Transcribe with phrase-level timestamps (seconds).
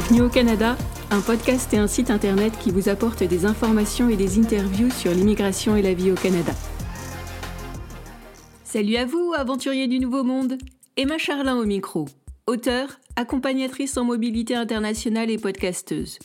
[0.00, 0.78] Bienvenue au Canada,
[1.10, 5.12] un podcast et un site internet qui vous apporte des informations et des interviews sur
[5.12, 6.52] l'immigration et la vie au Canada.
[8.64, 10.56] Salut à vous, aventuriers du Nouveau Monde
[10.96, 12.08] Emma Charlin au micro,
[12.46, 16.18] auteure, accompagnatrice en mobilité internationale et podcasteuse.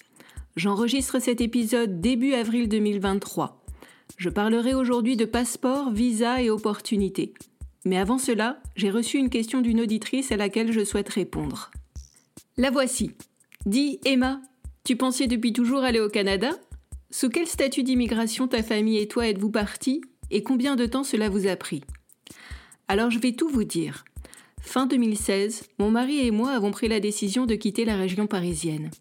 [0.56, 3.62] J'enregistre cet épisode début avril 2023.
[4.16, 7.34] Je parlerai aujourd'hui de passeport, visa et opportunités.
[7.84, 11.72] Mais avant cela, j'ai reçu une question d'une auditrice à laquelle je souhaite répondre.
[12.56, 13.12] La voici.
[13.66, 14.44] Dis Emma,
[14.84, 16.52] tu pensais depuis toujours aller au Canada?
[17.10, 20.02] Sous quel statut d'immigration ta famille et toi êtes-vous partis?
[20.30, 21.82] Et combien de temps cela vous a pris?
[22.88, 24.06] Alors je vais tout vous dire.
[24.62, 28.92] Fin 2016, mon mari et moi avons pris la décision de quitter la région parisienne.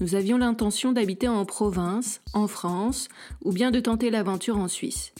[0.00, 3.06] Nous avions l'intention d'habiter en province, en France,
[3.44, 5.12] ou bien de tenter l'aventure en Suisse.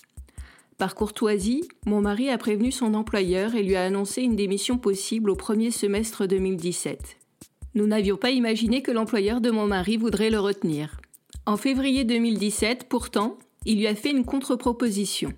[0.79, 5.31] Par courtoisie, mon mari a prévenu son employeur et lui a annoncé une démission possible
[5.31, 7.20] au premier semestre 2017.
[7.75, 11.01] Nous n'avions pas imaginé que l'employeur de mon mari voudrait le retenir.
[11.47, 15.33] En février 2017, pourtant, il lui a fait une contre-proposition.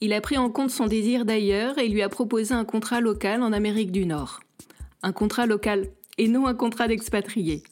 [0.00, 3.42] Il a pris en compte son désir d'ailleurs et lui a proposé un contrat local
[3.42, 4.40] en Amérique du Nord.
[5.02, 7.62] Un contrat local et non un contrat d'expatrié.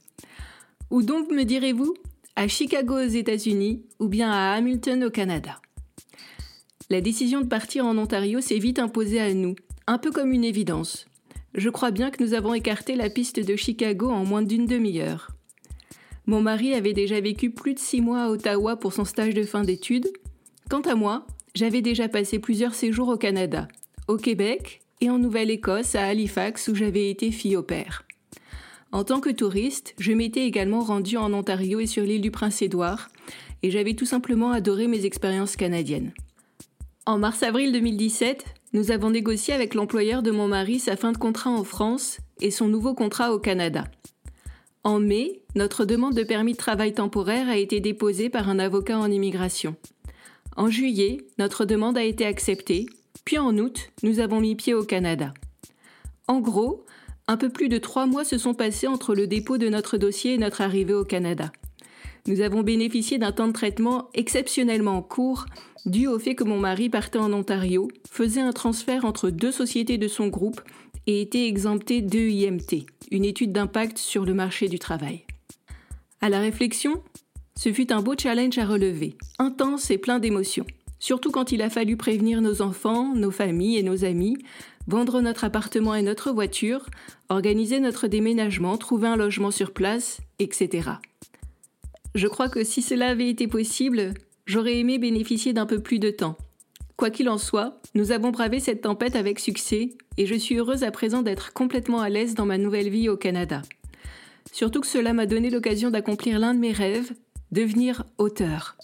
[0.90, 1.94] Où donc me direz-vous?
[2.34, 5.60] À Chicago aux États-Unis ou bien à Hamilton au Canada?
[6.88, 9.54] La décision de partir en Ontario s'est vite imposée à nous,
[9.86, 11.06] un peu comme une évidence.
[11.54, 15.30] Je crois bien que nous avons écarté la piste de Chicago en moins d'une demi-heure.
[16.26, 19.42] Mon mari avait déjà vécu plus de six mois à Ottawa pour son stage de
[19.42, 20.08] fin d'études.
[20.70, 23.68] Quant à moi, j'avais déjà passé plusieurs séjours au Canada,
[24.08, 28.04] au Québec et en Nouvelle-Écosse à Halifax où j'avais été fille au père.
[28.92, 33.08] En tant que touriste, je m'étais également rendue en Ontario et sur l'île du Prince-Édouard,
[33.62, 36.12] et j'avais tout simplement adoré mes expériences canadiennes.
[37.06, 41.50] En mars-avril 2017, nous avons négocié avec l'employeur de mon mari sa fin de contrat
[41.50, 43.84] en France et son nouveau contrat au Canada.
[44.84, 48.98] En mai, notre demande de permis de travail temporaire a été déposée par un avocat
[48.98, 49.76] en immigration.
[50.56, 52.86] En juillet, notre demande a été acceptée,
[53.24, 55.32] puis en août, nous avons mis pied au Canada.
[56.26, 56.84] En gros,
[57.28, 60.34] un peu plus de trois mois se sont passés entre le dépôt de notre dossier
[60.34, 61.52] et notre arrivée au Canada.
[62.26, 65.46] Nous avons bénéficié d'un temps de traitement exceptionnellement court
[65.86, 69.98] dû au fait que mon mari partait en Ontario, faisait un transfert entre deux sociétés
[69.98, 70.60] de son groupe
[71.06, 75.24] et était exempté d'EIMT, une étude d'impact sur le marché du travail.
[76.20, 77.02] À la réflexion,
[77.56, 80.66] ce fut un beau challenge à relever, intense et plein d'émotions,
[80.98, 84.36] surtout quand il a fallu prévenir nos enfants, nos familles et nos amis,
[84.86, 86.86] vendre notre appartement et notre voiture,
[87.28, 90.90] organiser notre déménagement, trouver un logement sur place, etc.
[92.14, 94.14] Je crois que si cela avait été possible,
[94.46, 96.36] j'aurais aimé bénéficier d'un peu plus de temps.
[96.96, 100.84] Quoi qu'il en soit, nous avons bravé cette tempête avec succès et je suis heureuse
[100.84, 103.62] à présent d'être complètement à l'aise dans ma nouvelle vie au Canada.
[104.52, 107.12] Surtout que cela m'a donné l'occasion d'accomplir l'un de mes rêves,
[107.50, 108.76] devenir auteur.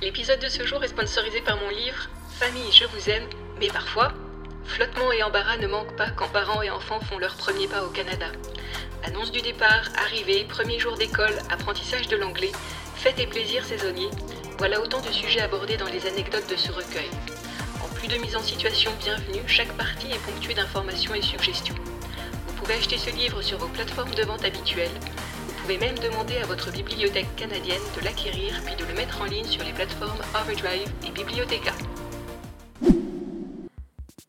[0.00, 3.28] L'épisode de ce jour est sponsorisé par mon livre Famille, je vous aime,
[3.60, 4.12] mais parfois,
[4.64, 7.90] flottement et embarras ne manquent pas quand parents et enfants font leur premier pas au
[7.90, 8.26] Canada.
[9.04, 12.52] Annonce du départ, arrivée, premier jour d'école, apprentissage de l'anglais,
[13.02, 14.10] fêtes et plaisirs saisonniers,
[14.58, 17.10] voilà autant de sujets abordés dans les anecdotes de ce recueil.
[17.82, 21.74] En plus de mise en situation bienvenue, chaque partie est ponctuée d'informations et suggestions.
[22.46, 24.94] Vous pouvez acheter ce livre sur vos plateformes de vente habituelles.
[25.48, 29.24] Vous pouvez même demander à votre bibliothèque canadienne de l'acquérir puis de le mettre en
[29.24, 31.72] ligne sur les plateformes Overdrive et Bibliotheca.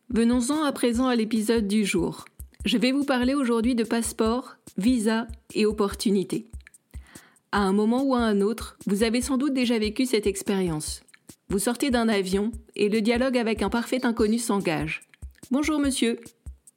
[0.08, 2.24] Venons-en à présent à l'épisode du jour.
[2.64, 6.48] Je vais vous parler aujourd'hui de passeport, visa et opportunités.
[7.54, 11.04] À un moment ou à un autre, vous avez sans doute déjà vécu cette expérience.
[11.50, 15.02] Vous sortez d'un avion et le dialogue avec un parfait inconnu s'engage.
[15.52, 16.18] Bonjour monsieur.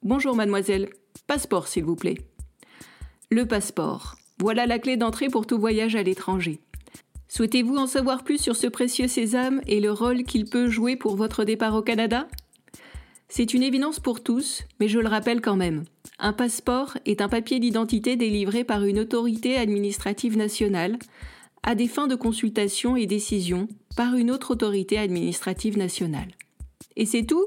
[0.04, 0.90] Bonjour mademoiselle.
[1.26, 2.18] Passeport s'il vous plaît.
[3.28, 4.14] Le passeport.
[4.38, 6.60] Voilà la clé d'entrée pour tout voyage à l'étranger.
[7.26, 11.16] Souhaitez-vous en savoir plus sur ce précieux sésame et le rôle qu'il peut jouer pour
[11.16, 12.28] votre départ au Canada?
[13.28, 15.86] C'est une évidence pour tous, mais je le rappelle quand même.
[16.20, 20.98] Un passeport est un papier d'identité délivré par une autorité administrative nationale
[21.62, 26.28] à des fins de consultation et décision par une autre autorité administrative nationale.
[26.96, 27.46] Et c'est tout?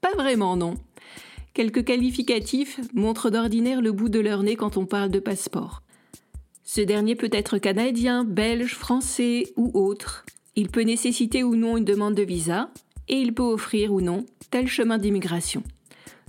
[0.00, 0.74] Pas vraiment, non.
[1.52, 5.82] Quelques qualificatifs montrent d'ordinaire le bout de leur nez quand on parle de passeport.
[6.62, 10.24] Ce dernier peut être canadien, belge, français ou autre.
[10.54, 12.70] Il peut nécessiter ou non une demande de visa
[13.08, 15.62] et il peut offrir ou non tel chemin d'immigration.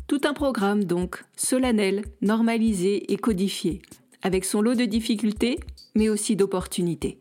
[0.08, 3.82] Tout un programme donc, solennel, normalisé et codifié,
[4.22, 5.60] avec son lot de difficultés,
[5.96, 7.18] mais aussi d'opportunités.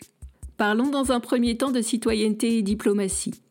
[0.57, 3.43] Parlons dans un premier temps de citoyenneté et diplomatie.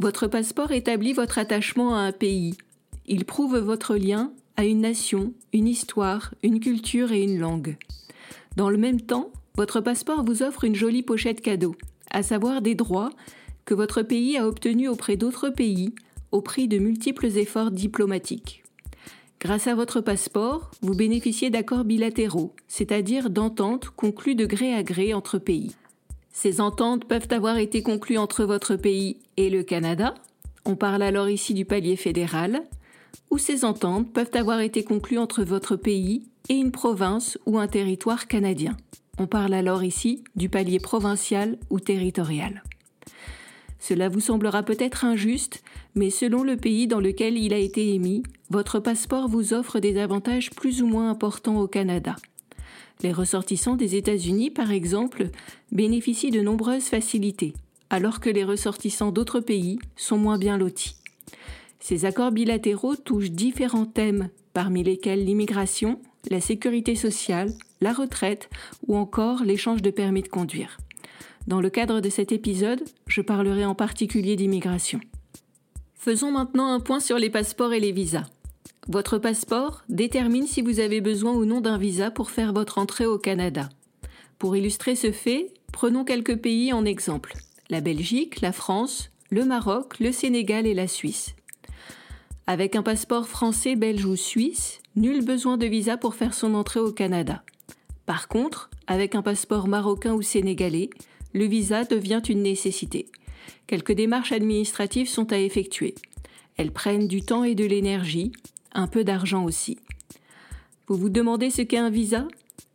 [0.00, 2.56] Votre passeport établit votre attachement à un pays.
[3.06, 7.76] Il prouve votre lien à une nation, une histoire, une culture et une langue.
[8.56, 11.76] Dans le même temps, votre passeport vous offre une jolie pochette cadeau,
[12.10, 13.10] à savoir des droits
[13.66, 15.94] que votre pays a obtenus auprès d'autres pays
[16.32, 18.63] au prix de multiples efforts diplomatiques.
[19.44, 25.12] Grâce à votre passeport, vous bénéficiez d'accords bilatéraux, c'est-à-dire d'ententes conclues de gré à gré
[25.12, 25.76] entre pays.
[26.32, 30.14] Ces ententes peuvent avoir été conclues entre votre pays et le Canada,
[30.64, 32.62] on parle alors ici du palier fédéral,
[33.30, 37.68] ou ces ententes peuvent avoir été conclues entre votre pays et une province ou un
[37.68, 38.78] territoire canadien.
[39.18, 42.62] On parle alors ici du palier provincial ou territorial.
[43.78, 45.62] Cela vous semblera peut-être injuste,
[45.94, 49.98] mais selon le pays dans lequel il a été émis, votre passeport vous offre des
[49.98, 52.16] avantages plus ou moins importants au Canada.
[53.02, 55.28] Les ressortissants des États-Unis, par exemple,
[55.72, 57.54] bénéficient de nombreuses facilités,
[57.90, 60.96] alors que les ressortissants d'autres pays sont moins bien lotis.
[61.80, 66.00] Ces accords bilatéraux touchent différents thèmes, parmi lesquels l'immigration,
[66.30, 68.48] la sécurité sociale, la retraite
[68.86, 70.78] ou encore l'échange de permis de conduire.
[71.46, 75.00] Dans le cadre de cet épisode, je parlerai en particulier d'immigration.
[76.04, 78.26] Faisons maintenant un point sur les passeports et les visas.
[78.88, 83.06] Votre passeport détermine si vous avez besoin ou non d'un visa pour faire votre entrée
[83.06, 83.70] au Canada.
[84.38, 87.32] Pour illustrer ce fait, prenons quelques pays en exemple.
[87.70, 91.34] La Belgique, la France, le Maroc, le Sénégal et la Suisse.
[92.46, 96.80] Avec un passeport français, belge ou suisse, nul besoin de visa pour faire son entrée
[96.80, 97.42] au Canada.
[98.04, 100.90] Par contre, avec un passeport marocain ou sénégalais,
[101.32, 103.06] le visa devient une nécessité.
[103.66, 105.94] Quelques démarches administratives sont à effectuer.
[106.56, 108.32] Elles prennent du temps et de l'énergie,
[108.72, 109.78] un peu d'argent aussi.
[110.86, 112.28] Vous vous demandez ce qu'est un visa?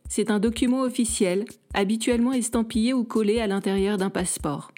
[0.08, 4.72] C'est un document officiel, habituellement estampillé ou collé à l'intérieur d'un passeport.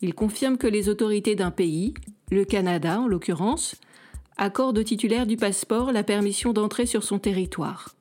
[0.00, 1.92] Il confirme que les autorités d'un pays,
[2.30, 3.74] le Canada en l'occurrence,
[4.38, 7.94] accordent au titulaire du passeport la permission d'entrer sur son territoire.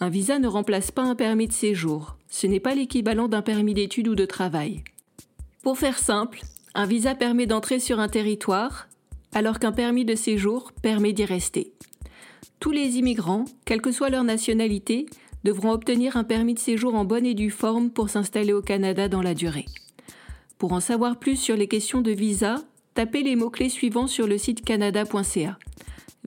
[0.00, 2.16] Un visa ne remplace pas un permis de séjour.
[2.28, 4.84] Ce n'est pas l'équivalent d'un permis d'études ou de travail.
[5.62, 6.40] Pour faire simple,
[6.74, 8.88] un visa permet d'entrer sur un territoire,
[9.34, 11.72] alors qu'un permis de séjour permet d'y rester.
[12.60, 15.06] Tous les immigrants, quelle que soit leur nationalité,
[15.44, 19.08] devront obtenir un permis de séjour en bonne et due forme pour s'installer au Canada
[19.08, 19.66] dans la durée.
[20.58, 22.56] Pour en savoir plus sur les questions de visa,
[22.94, 25.58] tapez les mots-clés suivants sur le site canada.ca.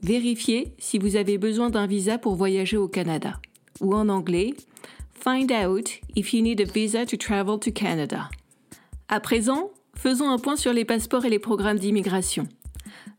[0.02, 3.38] Vérifiez si vous avez besoin d'un visa pour voyager au Canada
[3.80, 4.54] ou en anglais
[5.14, 8.28] Find out if you need a visa to travel to Canada.
[9.12, 12.48] À présent, faisons un point sur les passeports et les programmes d'immigration.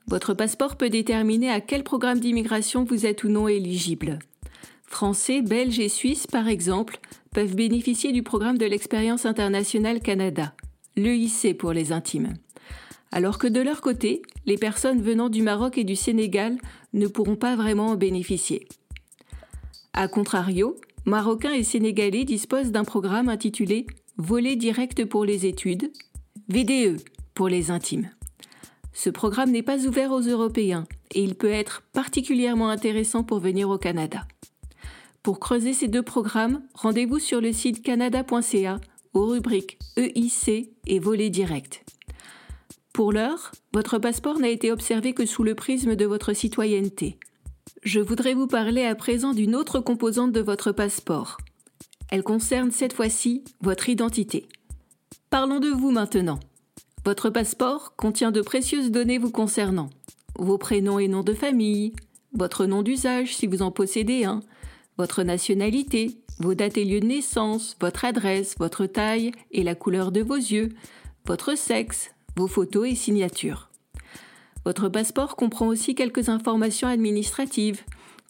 [0.07, 4.17] Votre passeport peut déterminer à quel programme d'immigration vous êtes ou non éligible.
[4.87, 6.97] Français, Belges et Suisses, par exemple,
[7.31, 10.55] peuvent bénéficier du programme de l'expérience internationale Canada,
[10.95, 12.33] l'EIC pour les intimes.
[13.11, 16.57] Alors que de leur côté, les personnes venant du Maroc et du Sénégal
[16.93, 18.67] ne pourront pas vraiment en bénéficier.
[19.93, 20.75] A contrario,
[21.05, 23.85] Marocains et Sénégalais disposent d'un programme intitulé
[24.17, 25.91] Volet direct pour les études,
[26.47, 27.01] VDE
[27.33, 28.11] pour les intimes.
[28.93, 33.69] Ce programme n'est pas ouvert aux Européens et il peut être particulièrement intéressant pour venir
[33.69, 34.27] au Canada.
[35.23, 38.79] Pour creuser ces deux programmes, rendez-vous sur le site canada.ca
[39.15, 41.83] aux rubriques EIC et Volet direct.
[42.93, 47.17] Pour l'heure, votre passeport n'a été observé que sous le prisme de votre citoyenneté.
[47.81, 51.37] Je voudrais vous parler à présent d'une autre composante de votre passeport.
[52.13, 54.47] Elle concerne cette fois-ci votre identité.
[55.31, 56.39] Parlons de vous maintenant.
[57.05, 59.89] Votre passeport contient de précieuses données vous concernant.
[60.37, 61.93] Vos prénoms et noms de famille,
[62.31, 64.41] votre nom d'usage si vous en possédez un,
[64.99, 70.11] votre nationalité, vos dates et lieux de naissance, votre adresse, votre taille et la couleur
[70.11, 70.69] de vos yeux,
[71.25, 73.71] votre sexe, vos photos et signatures.
[74.65, 77.81] Votre passeport comprend aussi quelques informations administratives,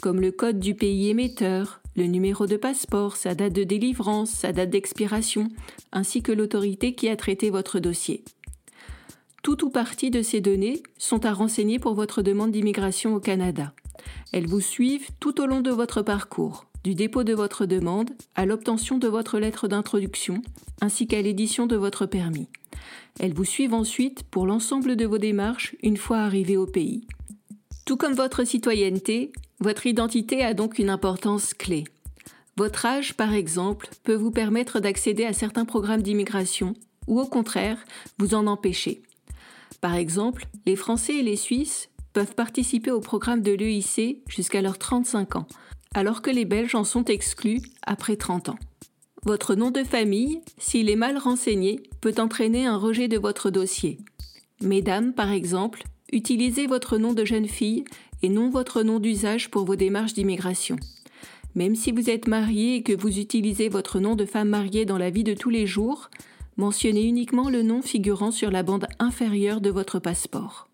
[0.02, 4.52] comme le code du pays émetteur, le numéro de passeport, sa date de délivrance, sa
[4.52, 5.50] date d'expiration,
[5.92, 8.24] ainsi que l'autorité qui a traité votre dossier.
[9.44, 13.74] Tout ou partie de ces données sont à renseigner pour votre demande d'immigration au Canada.
[14.32, 18.46] Elles vous suivent tout au long de votre parcours, du dépôt de votre demande à
[18.46, 20.42] l'obtention de votre lettre d'introduction,
[20.82, 22.48] ainsi qu'à l'édition de votre permis.
[23.20, 27.06] Elles vous suivent ensuite pour l'ensemble de vos démarches une fois arrivé au pays.
[27.86, 31.84] Tout comme votre citoyenneté, votre identité a donc une importance clé.
[32.56, 36.76] Votre âge, par exemple, peut vous permettre d'accéder à certains programmes d'immigration
[37.08, 37.84] ou au contraire,
[38.20, 39.02] vous en empêcher.
[39.82, 44.78] Par exemple, les Français et les Suisses peuvent participer au programme de l'EIC jusqu'à leurs
[44.78, 45.48] 35 ans,
[45.94, 48.60] alors que les Belges en sont exclus après 30 ans.
[49.26, 53.98] Votre nom de famille, s'il est mal renseigné, peut entraîner un rejet de votre dossier.
[54.62, 57.84] Mesdames, par exemple, utilisez votre nom de jeune fille
[58.22, 60.78] et non votre nom d'usage pour vos démarches d'immigration.
[61.56, 64.98] Même si vous êtes marié et que vous utilisez votre nom de femme mariée dans
[64.98, 66.10] la vie de tous les jours,
[66.58, 70.70] mentionnez uniquement le nom figurant sur la bande inférieure de votre passeport.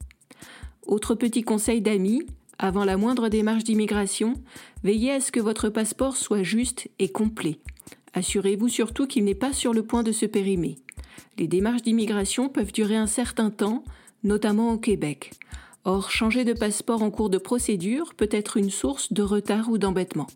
[0.85, 2.25] Autre petit conseil d'amis,
[2.57, 4.33] avant la moindre démarche d'immigration,
[4.83, 7.59] veillez à ce que votre passeport soit juste et complet.
[8.13, 10.77] Assurez-vous surtout qu'il n'est pas sur le point de se périmer.
[11.37, 13.83] Les démarches d'immigration peuvent durer un certain temps,
[14.23, 15.33] notamment au Québec.
[15.85, 19.77] Or, changer de passeport en cours de procédure peut être une source de retard ou
[19.77, 20.27] d'embêtement.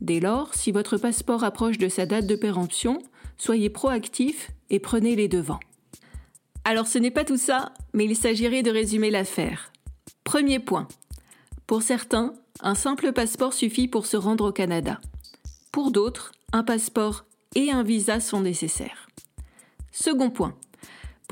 [0.00, 2.98] Dès lors, si votre passeport approche de sa date de péremption,
[3.38, 5.60] soyez proactif et prenez les devants.
[6.64, 9.72] Alors ce n'est pas tout ça, mais il s'agirait de résumer l'affaire.
[10.24, 10.88] Premier point.
[11.66, 15.00] Pour certains, un simple passeport suffit pour se rendre au Canada.
[15.72, 17.24] Pour d'autres, un passeport
[17.54, 19.08] et un visa sont nécessaires.
[19.90, 20.54] Second point.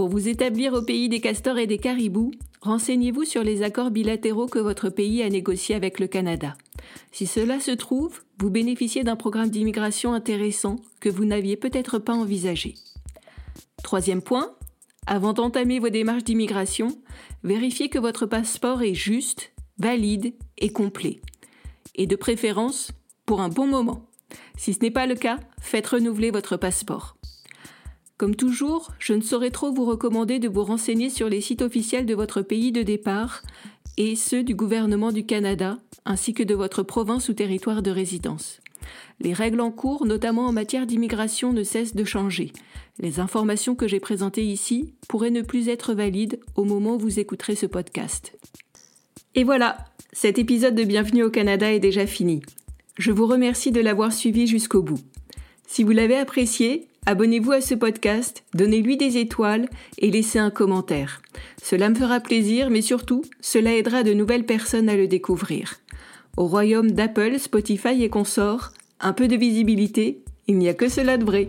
[0.00, 2.30] Pour vous établir au pays des castors et des caribous,
[2.62, 6.54] renseignez-vous sur les accords bilatéraux que votre pays a négociés avec le Canada.
[7.12, 12.14] Si cela se trouve, vous bénéficiez d'un programme d'immigration intéressant que vous n'aviez peut-être pas
[12.14, 12.76] envisagé.
[13.83, 14.54] Troisième point,
[15.07, 16.97] avant d'entamer vos démarches d'immigration,
[17.45, 21.21] vérifiez que votre passeport est juste, valide et complet.
[21.95, 22.90] Et de préférence,
[23.26, 24.07] pour un bon moment.
[24.57, 27.19] Si ce n'est pas le cas, faites renouveler votre passeport.
[28.21, 32.05] Comme toujours, je ne saurais trop vous recommander de vous renseigner sur les sites officiels
[32.05, 33.41] de votre pays de départ
[33.97, 38.61] et ceux du gouvernement du Canada, ainsi que de votre province ou territoire de résidence.
[39.21, 42.53] Les règles en cours, notamment en matière d'immigration, ne cessent de changer.
[42.99, 47.21] Les informations que j'ai présentées ici pourraient ne plus être valides au moment où vous
[47.21, 48.37] écouterez ce podcast.
[49.35, 49.79] Et voilà,
[50.12, 52.43] cet épisode de Bienvenue au Canada est déjà fini.
[52.99, 55.00] Je vous remercie de l'avoir suivi jusqu'au bout.
[55.67, 61.21] Si vous l'avez apprécié, abonnez-vous à ce podcast, donnez-lui des étoiles et laissez un commentaire.
[61.61, 65.81] Cela me fera plaisir, mais surtout, cela aidera de nouvelles personnes à le découvrir.
[66.37, 71.17] Au royaume d'Apple, Spotify et consorts, un peu de visibilité, il n'y a que cela
[71.17, 71.49] de vrai.